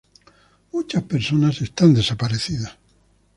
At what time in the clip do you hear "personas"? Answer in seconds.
1.03-1.61